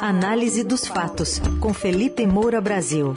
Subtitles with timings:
[0.00, 3.14] Análise dos fatos, com Felipe Moura Brasil.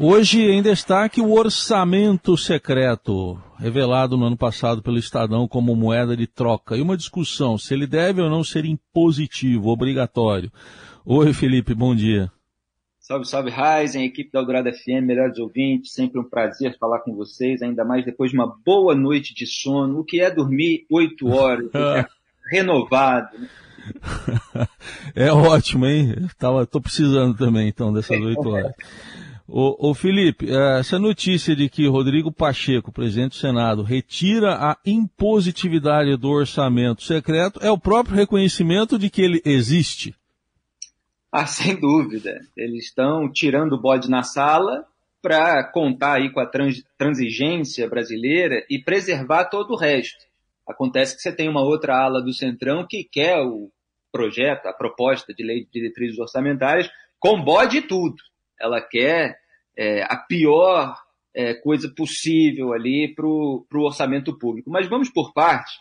[0.00, 6.26] Hoje em destaque o orçamento secreto, revelado no ano passado pelo Estadão como moeda de
[6.26, 10.50] troca, e uma discussão se ele deve ou não ser impositivo, obrigatório.
[11.04, 12.28] Oi, Felipe, bom dia.
[13.06, 17.62] Salve, salve, Ryzen, equipe da Eldorado FM, melhores ouvintes, sempre um prazer falar com vocês,
[17.62, 21.70] ainda mais depois de uma boa noite de sono, o que é dormir oito horas,
[21.72, 22.04] é
[22.50, 23.38] renovado.
[23.38, 23.48] Né?
[25.14, 26.16] É ótimo, hein?
[26.36, 28.72] Tava, tô precisando também, então, dessas oito horas.
[29.46, 36.16] Ô, ô, Felipe, essa notícia de que Rodrigo Pacheco, presidente do Senado, retira a impositividade
[36.16, 40.12] do orçamento secreto é o próprio reconhecimento de que ele existe?
[41.32, 42.40] Ah, sem dúvida.
[42.56, 44.86] Eles estão tirando o bode na sala
[45.20, 50.24] para contar aí com a trans, transigência brasileira e preservar todo o resto.
[50.66, 53.70] Acontece que você tem uma outra ala do Centrão que quer o
[54.12, 58.16] projeto, a proposta de lei de diretrizes orçamentárias com bode e tudo
[58.60, 59.38] ela quer
[59.76, 60.96] é, a pior
[61.34, 64.70] é, coisa possível ali para o orçamento público.
[64.70, 65.74] Mas vamos por partes,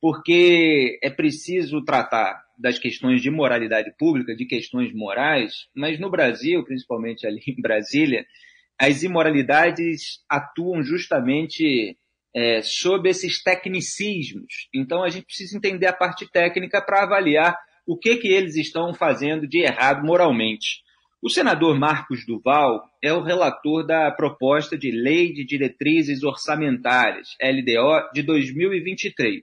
[0.00, 6.64] porque é preciso tratar das questões de moralidade pública, de questões morais, mas no Brasil,
[6.64, 8.24] principalmente ali em Brasília,
[8.78, 11.96] as imoralidades atuam justamente
[12.34, 14.68] é, sob esses tecnicismos.
[14.74, 18.92] Então a gente precisa entender a parte técnica para avaliar o que, que eles estão
[18.92, 20.84] fazendo de errado moralmente.
[21.22, 28.12] O senador Marcos Duval é o relator da proposta de Lei de Diretrizes Orçamentárias, LDO,
[28.12, 29.42] de 2023.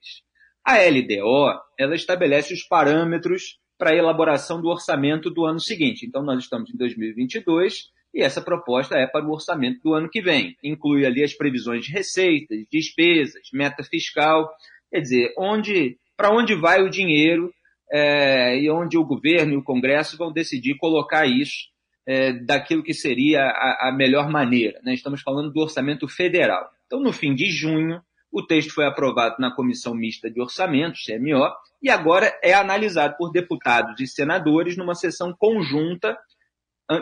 [0.65, 6.05] A LDO, ela estabelece os parâmetros para a elaboração do orçamento do ano seguinte.
[6.05, 10.21] Então, nós estamos em 2022 e essa proposta é para o orçamento do ano que
[10.21, 10.55] vem.
[10.63, 14.49] Inclui ali as previsões de receitas, despesas, meta fiscal,
[14.89, 17.53] quer dizer, onde, para onde vai o dinheiro
[17.91, 21.73] é, e onde o governo e o Congresso vão decidir colocar isso
[22.05, 24.79] é, daquilo que seria a, a melhor maneira.
[24.83, 24.93] Né?
[24.93, 26.69] Estamos falando do orçamento federal.
[26.85, 28.01] Então, no fim de junho,
[28.33, 31.47] o texto foi aprovado na Comissão Mista de Orçamentos, CMO,
[31.81, 36.17] e agora é analisado por deputados e senadores numa sessão conjunta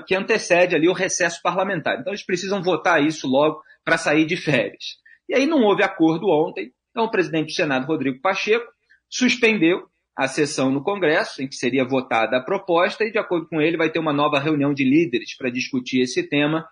[0.06, 2.00] que antecede ali o recesso parlamentar.
[2.00, 4.98] Então, eles precisam votar isso logo para sair de férias.
[5.28, 8.70] E aí não houve acordo ontem, então o presidente do Senado, Rodrigo Pacheco,
[9.10, 13.62] suspendeu a sessão no Congresso, em que seria votada a proposta, e, de acordo com
[13.62, 16.68] ele, vai ter uma nova reunião de líderes para discutir esse tema,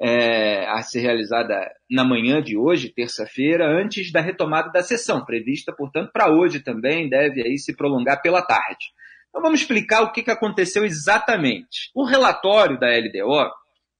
[0.00, 5.72] é, a ser realizada na manhã de hoje, terça-feira, antes da retomada da sessão, prevista,
[5.72, 8.86] portanto, para hoje também, deve aí se prolongar pela tarde.
[9.28, 11.90] Então vamos explicar o que, aconteceu exatamente.
[11.94, 13.50] O relatório da LDO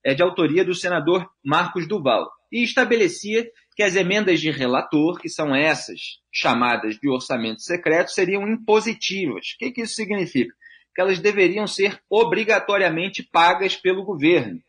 [0.05, 3.45] é de autoria do senador Marcos Duval e estabelecia
[3.75, 5.99] que as emendas de relator, que são essas
[6.33, 9.55] chamadas de orçamento secreto, seriam impositivas.
[9.55, 10.55] O que, que isso significa?
[10.95, 14.61] Que elas deveriam ser obrigatoriamente pagas pelo governo.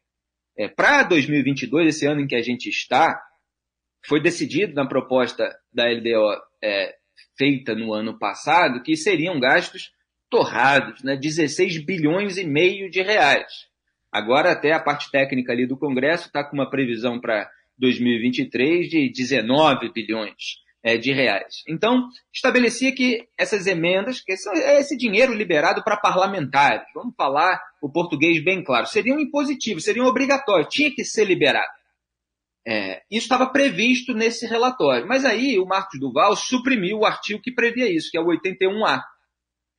[0.57, 3.21] É, Para 2022, esse ano em que a gente está,
[4.05, 6.95] foi decidido na proposta da LDO é,
[7.38, 9.91] feita no ano passado que seriam gastos
[10.29, 13.67] torrados, né, 16 bilhões e meio de reais.
[14.11, 19.09] Agora até a parte técnica ali do Congresso está com uma previsão para 2023 de
[19.09, 20.64] 19 bilhões
[20.97, 21.63] de reais.
[21.68, 27.59] Então, estabelecia que essas emendas, que esse, é esse dinheiro liberado para parlamentares, vamos falar
[27.81, 31.74] o português bem claro, seriam impositivos, seriam obrigatórios, tinha que ser liberado.
[32.68, 35.07] É, isso estava previsto nesse relatório.
[35.07, 39.01] Mas aí o Marcos Duval suprimiu o artigo que previa isso, que é o 81A,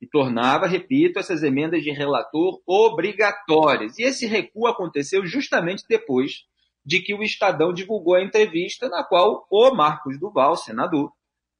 [0.01, 3.97] e tornava, repito, essas emendas de relator obrigatórias.
[3.97, 6.45] E esse recuo aconteceu justamente depois
[6.87, 11.11] de que o Estadão divulgou a entrevista na qual o Marcos Duval, senador,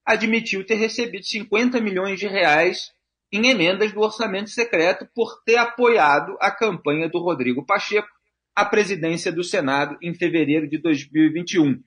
[0.06, 2.94] admitiu ter recebido 50 milhões de reais
[3.30, 8.08] em emendas do orçamento secreto por ter apoiado a campanha do Rodrigo Pacheco
[8.56, 11.84] à presidência do Senado em fevereiro de 2021.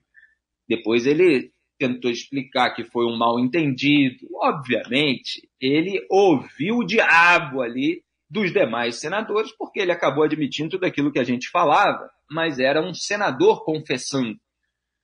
[0.69, 4.29] Depois ele tentou explicar que foi um mal entendido.
[4.35, 11.11] Obviamente, ele ouviu o diabo ali dos demais senadores, porque ele acabou admitindo tudo aquilo
[11.11, 14.39] que a gente falava, mas era um senador confessando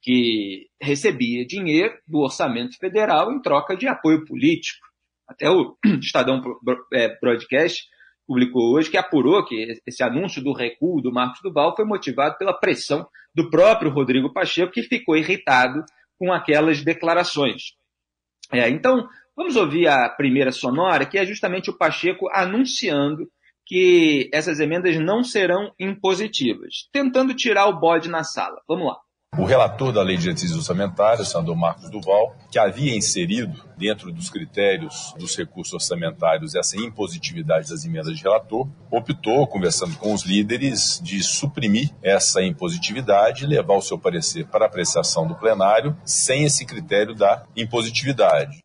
[0.00, 4.86] que recebia dinheiro do orçamento federal em troca de apoio político.
[5.26, 6.40] Até o Estadão
[6.94, 7.84] é, Broadcast
[8.24, 12.56] publicou hoje que apurou que esse anúncio do recuo do Marcos Duval foi motivado pela
[12.56, 15.84] pressão do próprio Rodrigo Pacheco, que ficou irritado
[16.18, 17.74] com aquelas declarações.
[18.52, 23.28] É, então, Vamos ouvir a primeira sonora, que é justamente o Pacheco anunciando
[23.66, 28.62] que essas emendas não serão impositivas, tentando tirar o bode na sala.
[28.66, 28.96] Vamos lá.
[29.36, 34.30] o relator da Lei de Diretrizes Orçamentárias, senador Marcos Duval, que havia inserido dentro dos
[34.30, 40.98] critérios dos recursos orçamentários essa impositividade das emendas de relator, optou, conversando com os líderes,
[41.04, 46.64] de suprimir essa impositividade e levar o seu parecer para apreciação do plenário sem esse
[46.64, 48.64] critério da impositividade.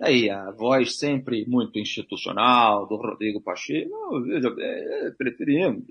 [0.00, 5.84] Aí, a voz sempre muito institucional do Rodrigo Pacheco, veja, é, preferimos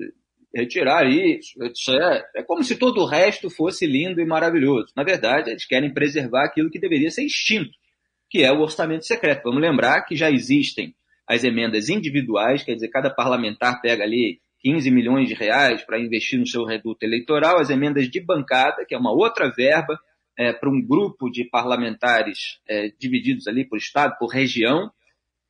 [0.54, 2.24] retirar isso, etc.
[2.36, 4.94] É como se todo o resto fosse lindo e maravilhoso.
[4.96, 7.72] Na verdade, eles querem preservar aquilo que deveria ser extinto,
[8.30, 9.44] que é o orçamento secreto.
[9.44, 10.94] Vamos lembrar que já existem
[11.28, 16.40] as emendas individuais, quer dizer, cada parlamentar pega ali 15 milhões de reais para investir
[16.40, 19.98] no seu reduto eleitoral, as emendas de bancada, que é uma outra verba
[20.38, 24.92] é, para um grupo de parlamentares é, divididos ali por estado, por região,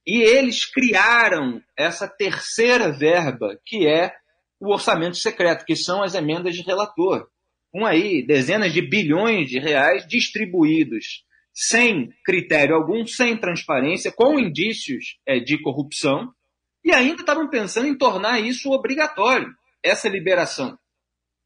[0.06, 4.14] e eles criaram essa terceira verba, que é
[4.60, 7.28] o orçamento secreto, que são as emendas de relator.
[7.72, 15.20] Com aí dezenas de bilhões de reais distribuídos sem critério algum, sem transparência, com indícios
[15.26, 16.34] é, de corrupção,
[16.84, 19.48] e ainda estavam pensando em tornar isso obrigatório,
[19.82, 20.78] essa liberação.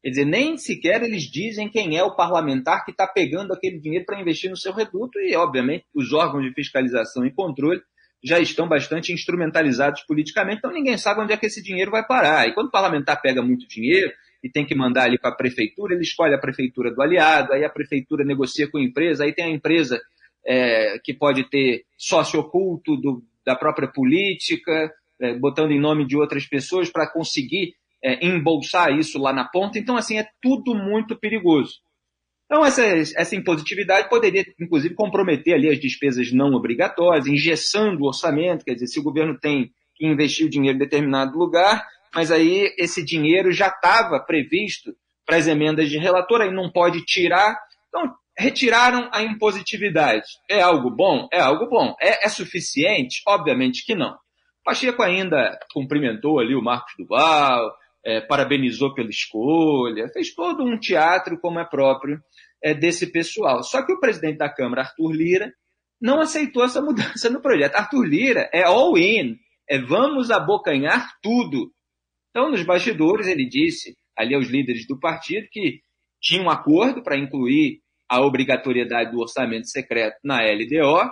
[0.02, 4.04] Quer dizer, nem sequer eles dizem quem é o parlamentar que está pegando aquele dinheiro
[4.04, 7.80] para investir no seu reduto, e, obviamente, os órgãos de fiscalização e controle
[8.22, 12.48] já estão bastante instrumentalizados politicamente, então ninguém sabe onde é que esse dinheiro vai parar.
[12.48, 14.12] E quando o parlamentar pega muito dinheiro
[14.42, 17.64] e tem que mandar ali para a prefeitura, ele escolhe a prefeitura do aliado, aí
[17.64, 20.00] a prefeitura negocia com a empresa, aí tem a empresa
[20.46, 26.16] é, que pode ter sócio oculto do, da própria política, é, botando em nome de
[26.16, 29.78] outras pessoas para conseguir é, embolsar isso lá na ponta.
[29.78, 31.74] Então, assim, é tudo muito perigoso.
[32.46, 38.64] Então, essa, essa impositividade poderia, inclusive, comprometer ali as despesas não obrigatórias, engessando o orçamento,
[38.64, 42.74] quer dizer, se o governo tem que investir o dinheiro em determinado lugar, mas aí
[42.78, 44.94] esse dinheiro já estava previsto
[45.26, 47.54] para as emendas de relator, aí não pode tirar.
[47.88, 50.24] Então, retiraram a impositividade.
[50.48, 51.28] É algo bom?
[51.30, 51.94] É algo bom.
[52.00, 53.20] É, é suficiente?
[53.26, 54.16] Obviamente que não.
[54.64, 57.74] Pacheco ainda cumprimentou ali o Marcos Duval,
[58.04, 62.20] é, parabenizou pela escolha, fez todo um teatro como é próprio
[62.62, 63.62] é, desse pessoal.
[63.62, 65.52] Só que o presidente da Câmara, Arthur Lira,
[66.00, 67.74] não aceitou essa mudança no projeto.
[67.74, 69.36] Arthur Lira é all-in,
[69.68, 71.72] é vamos abocanhar tudo.
[72.30, 75.80] Então, nos bastidores, ele disse ali aos líderes do partido que
[76.20, 81.10] tinha um acordo para incluir a obrigatoriedade do orçamento secreto na LDO,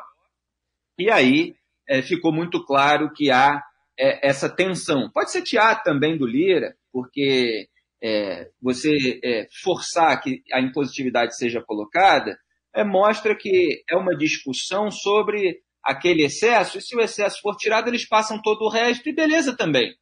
[0.99, 1.55] e aí
[1.89, 3.63] é, ficou muito claro que há
[3.99, 5.11] é, essa tensão.
[5.11, 7.69] Pode ser teatro também do Lira, porque
[8.03, 12.39] é, você é, forçar que a impositividade seja colocada,
[12.75, 17.89] é, mostra que é uma discussão sobre aquele excesso, e se o excesso for tirado,
[17.89, 19.95] eles passam todo o resto, e beleza também.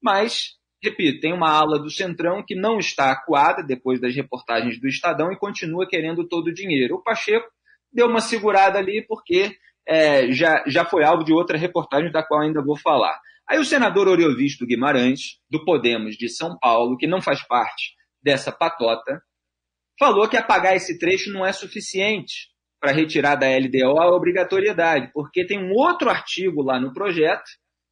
[0.00, 4.86] Mas, repito, tem uma ala do Centrão que não está acuada depois das reportagens do
[4.86, 6.96] Estadão e continua querendo todo o dinheiro.
[6.96, 7.48] O Pacheco
[7.92, 9.56] deu uma segurada ali porque
[9.86, 13.18] é, já, já foi alvo de outra reportagem da qual ainda vou falar.
[13.48, 18.52] Aí o senador Oriovisto Guimarães, do Podemos de São Paulo, que não faz parte dessa
[18.52, 19.22] patota,
[19.98, 25.46] falou que apagar esse trecho não é suficiente para retirar da LDO a obrigatoriedade, porque
[25.46, 27.48] tem um outro artigo lá no projeto,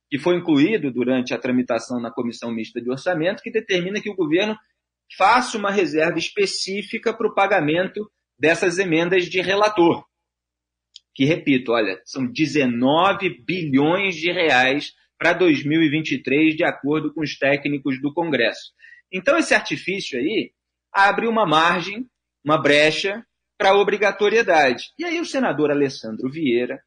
[0.08, 4.16] que foi incluído durante a tramitação na Comissão Mista de Orçamento, que determina que o
[4.16, 4.56] governo
[5.16, 10.04] faça uma reserva específica para o pagamento dessas emendas de relator.
[11.14, 18.00] Que, repito, olha, são 19 bilhões de reais para 2023, de acordo com os técnicos
[18.00, 18.72] do Congresso.
[19.12, 20.50] Então, esse artifício aí
[20.90, 22.06] abre uma margem,
[22.42, 23.22] uma brecha
[23.58, 24.86] para a obrigatoriedade.
[24.98, 26.82] E aí, o senador Alessandro Vieira,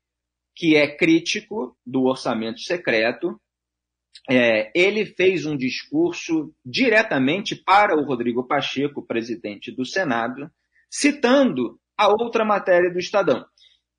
[0.55, 3.39] que é crítico do orçamento secreto,
[4.27, 10.49] é, ele fez um discurso diretamente para o Rodrigo Pacheco, presidente do Senado,
[10.89, 13.45] citando a outra matéria do Estadão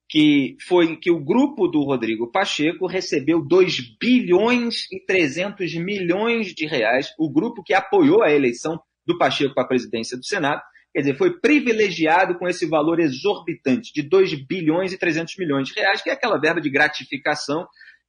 [0.09, 6.67] que foi que o grupo do Rodrigo Pacheco recebeu 2 bilhões e 300 milhões de
[6.67, 11.01] reais, o grupo que apoiou a eleição do Pacheco para a presidência do Senado, quer
[11.01, 16.03] dizer, foi privilegiado com esse valor exorbitante de 2 bilhões e 300 milhões de reais,
[16.03, 17.67] que é aquela verba de gratificação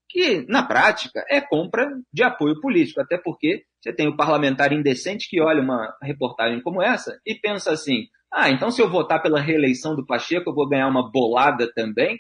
[0.07, 5.27] que, na prática, é compra de apoio político, até porque você tem o parlamentar indecente
[5.29, 9.39] que olha uma reportagem como essa e pensa assim, ah, então se eu votar pela
[9.39, 12.19] reeleição do Pacheco, eu vou ganhar uma bolada também?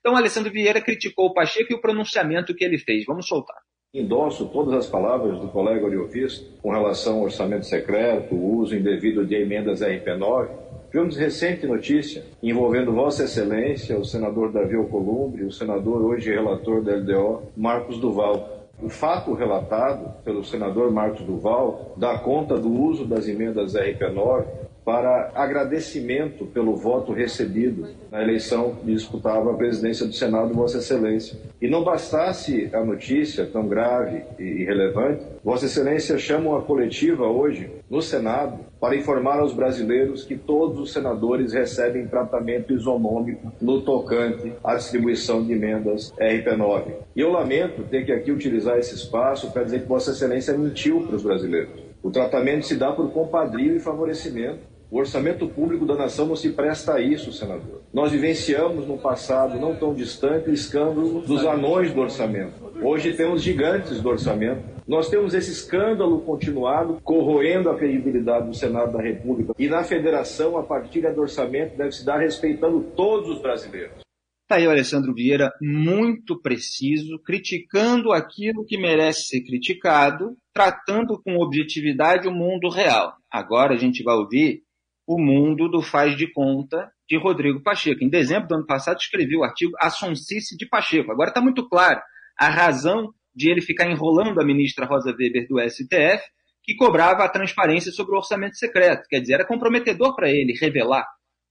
[0.00, 3.04] Então, Alessandro Vieira criticou o Pacheco e o pronunciamento que ele fez.
[3.06, 3.56] Vamos soltar.
[3.92, 9.26] Endosso todas as palavras do colega Oriovisto com relação ao orçamento secreto, o uso indevido
[9.26, 10.50] de emendas RP9.
[10.90, 16.96] Tivemos recente notícia envolvendo Vossa Excelência, o senador Davi Alcolumbre, o senador hoje relator da
[16.96, 18.68] LDO, Marcos Duval.
[18.80, 24.44] O fato relatado pelo senador Marcos Duval dá conta do uso das emendas RP9
[24.86, 31.36] para agradecimento pelo voto recebido na eleição que disputava a presidência do Senado, Vossa Excelência.
[31.60, 37.68] E não bastasse a notícia tão grave e relevante, Vossa Excelência chama uma coletiva hoje
[37.90, 44.52] no Senado para informar aos brasileiros que todos os senadores recebem tratamento isonômico no tocante
[44.62, 46.92] à distribuição de emendas RP9.
[47.16, 51.00] E eu lamento ter que aqui utilizar esse espaço para dizer que Vossa Excelência mentiu
[51.00, 51.86] para os brasileiros.
[52.00, 54.75] O tratamento se dá por compadrio e favorecimento.
[54.88, 57.82] O orçamento público da nação não se presta a isso, senador.
[57.92, 62.54] Nós vivenciamos no passado, não tão distante, o escândalo dos anões do orçamento.
[62.80, 64.62] Hoje temos gigantes do orçamento.
[64.86, 69.54] Nós temos esse escândalo continuado, corroendo a credibilidade do Senado da República.
[69.58, 74.06] E na federação, a partilha do orçamento deve se dar respeitando todos os brasileiros.
[74.42, 81.38] Está aí o Alessandro Vieira, muito preciso, criticando aquilo que merece ser criticado, tratando com
[81.38, 83.14] objetividade o mundo real.
[83.28, 84.62] Agora a gente vai ouvir
[85.06, 88.02] o mundo do faz de conta de Rodrigo Pacheco.
[88.02, 91.12] Em dezembro do ano passado, escrevi o artigo A Sonsice de Pacheco.
[91.12, 92.00] Agora está muito claro
[92.38, 96.24] a razão de ele ficar enrolando a ministra Rosa Weber do STF,
[96.64, 99.06] que cobrava a transparência sobre o orçamento secreto.
[99.08, 101.06] Quer dizer, era comprometedor para ele revelar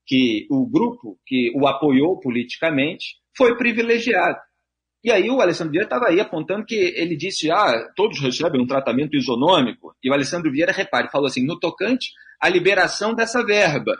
[0.05, 4.37] que o grupo que o apoiou politicamente foi privilegiado.
[5.03, 8.67] E aí o Alessandro Vieira estava aí apontando que ele disse, ah, todos recebem um
[8.67, 9.95] tratamento isonômico.
[10.03, 12.09] E o Alessandro Vieira, repare, falou assim, no tocante
[12.41, 13.95] a liberação dessa verba.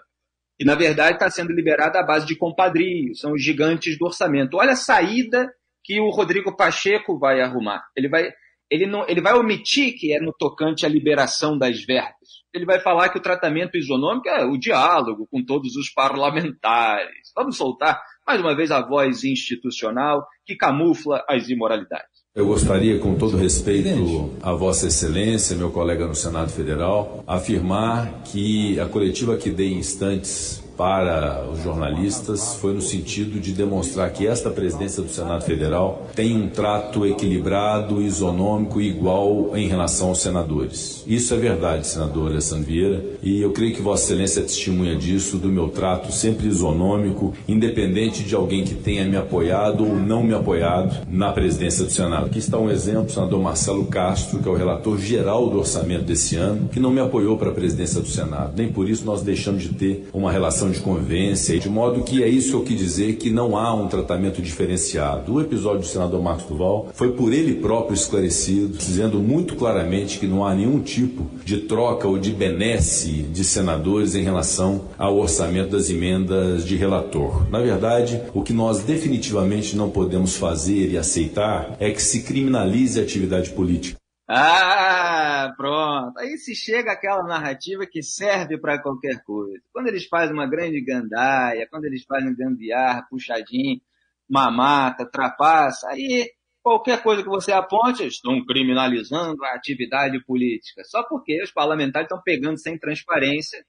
[0.60, 4.58] E, na verdade, está sendo liberada à base de compadrio, são os gigantes do orçamento.
[4.58, 5.52] Olha a saída
[5.84, 7.84] que o Rodrigo Pacheco vai arrumar.
[7.96, 8.32] Ele vai,
[8.72, 12.44] ele não, ele vai omitir que é no tocante à liberação das verbas.
[12.54, 17.32] Ele vai falar que o tratamento isonômico é o diálogo com todos os parlamentares.
[17.36, 22.25] Vamos soltar mais uma vez a voz institucional que camufla as imoralidades.
[22.36, 28.78] Eu gostaria, com todo respeito a Vossa Excelência, meu colega no Senado Federal, afirmar que
[28.78, 34.50] a coletiva que dei instantes para os jornalistas foi no sentido de demonstrar que esta
[34.50, 41.04] presidência do Senado Federal tem um trato equilibrado, isonômico e igual em relação aos senadores.
[41.08, 45.38] Isso é verdade, senador Alessandro Vieira, e eu creio que Vossa Excelência é testemunha disso,
[45.38, 50.34] do meu trato sempre isonômico, independente de alguém que tenha me apoiado ou não me
[50.34, 52.25] apoiado na presidência do Senado.
[52.26, 56.06] Aqui está um exemplo, o senador Marcelo Castro, que é o relator geral do orçamento
[56.06, 58.54] desse ano, que não me apoiou para a presidência do Senado.
[58.58, 62.28] Nem por isso nós deixamos de ter uma relação de convivência, de modo que é
[62.28, 65.34] isso que eu quis dizer que não há um tratamento diferenciado.
[65.34, 70.26] O episódio do senador Marcos Duval foi por ele próprio esclarecido, dizendo muito claramente que
[70.26, 75.70] não há nenhum tipo de troca ou de benesse de senadores em relação ao orçamento
[75.72, 77.48] das emendas de relator.
[77.52, 83.00] Na verdade, o que nós definitivamente não podemos fazer e aceitar é que se criminalize
[83.00, 84.00] a atividade política.
[84.28, 86.18] Ah, pronto.
[86.18, 89.62] Aí se chega aquela narrativa que serve para qualquer coisa.
[89.74, 93.82] Quando eles fazem uma grande gandaia, quando eles fazem gambiarra, puxadinho,
[94.30, 96.32] mamata, trapaça, aí
[96.64, 100.84] qualquer coisa que você aponte, estão criminalizando a atividade política.
[100.86, 103.64] Só porque os parlamentares estão pegando sem transparência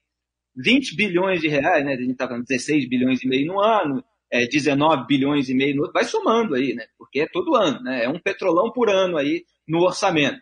[0.55, 1.93] 20 bilhões de reais, né?
[1.93, 5.75] A gente está falando 16 bilhões e meio no ano, é, 19 bilhões e meio
[5.75, 6.85] no vai somando aí, né?
[6.97, 8.03] Porque é todo ano, né?
[8.03, 10.41] É um petrolão por ano aí no orçamento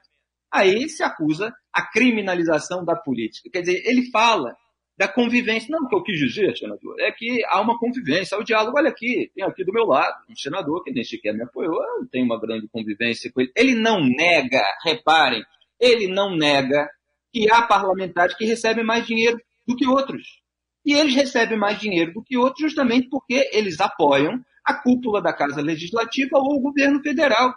[0.56, 3.50] aí se acusa a criminalização da política.
[3.52, 4.56] Quer dizer, ele fala
[4.98, 5.70] da convivência.
[5.70, 8.78] Não, o que eu quis dizer, senador, é que há uma convivência, há o diálogo.
[8.78, 12.08] Olha aqui, tem aqui do meu lado um senador que nem sequer me apoiou, eu
[12.10, 13.52] tenho uma grande convivência com ele.
[13.56, 15.44] Ele não nega, reparem,
[15.80, 16.90] ele não nega
[17.34, 19.38] que há parlamentares que recebem mais dinheiro
[19.68, 20.42] do que outros.
[20.86, 25.34] E eles recebem mais dinheiro do que outros justamente porque eles apoiam a cúpula da
[25.34, 27.54] Casa Legislativa ou o governo federal.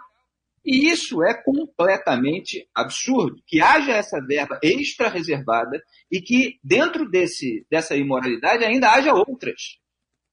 [0.65, 5.81] E isso é completamente absurdo, que haja essa verba extra reservada
[6.11, 9.77] e que dentro desse, dessa imoralidade ainda haja outras,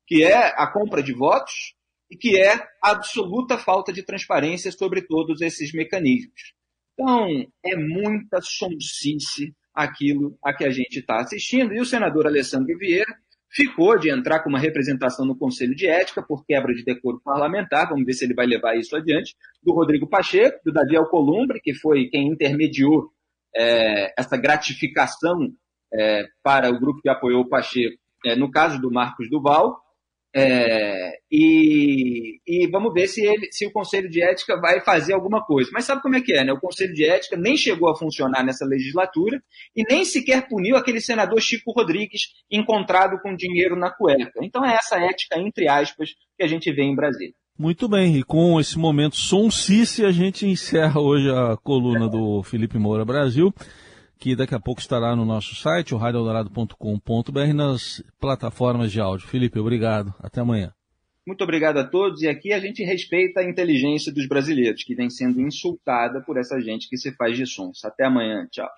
[0.06, 1.74] que é a compra de votos
[2.10, 6.54] e que é a absoluta falta de transparência sobre todos esses mecanismos.
[6.94, 11.74] Então, é muita sonsice aquilo a que a gente está assistindo.
[11.74, 13.14] E o senador Alessandro Vieira
[13.50, 17.88] ficou de entrar com uma representação no Conselho de Ética por quebra de decoro parlamentar,
[17.88, 21.74] vamos ver se ele vai levar isso adiante, do Rodrigo Pacheco, do Davi Alcolumbre, que
[21.74, 23.10] foi quem intermediou
[23.54, 25.52] é, essa gratificação
[25.92, 29.78] é, para o grupo que apoiou o Pacheco, é, no caso do Marcos Duval,
[30.38, 35.42] é, e, e, vamos ver se, ele, se o Conselho de Ética vai fazer alguma
[35.42, 35.70] coisa.
[35.72, 36.52] Mas sabe como é que é, né?
[36.52, 39.42] O Conselho de Ética nem chegou a funcionar nessa legislatura
[39.74, 44.40] e nem sequer puniu aquele senador Chico Rodrigues encontrado com dinheiro na cueca.
[44.42, 47.34] Então é essa ética, entre aspas, que a gente vê em Brasília.
[47.58, 52.78] Muito bem, e com esse momento sonsice, a gente encerra hoje a coluna do Felipe
[52.78, 53.54] Moura Brasil
[54.18, 59.28] que daqui a pouco estará no nosso site, o radioeldorado.com.br, nas plataformas de áudio.
[59.28, 60.14] Felipe, obrigado.
[60.20, 60.72] Até amanhã.
[61.26, 62.22] Muito obrigado a todos.
[62.22, 66.60] E aqui a gente respeita a inteligência dos brasileiros, que vem sendo insultada por essa
[66.60, 67.84] gente que se faz de sons.
[67.84, 68.46] Até amanhã.
[68.50, 68.68] Tchau.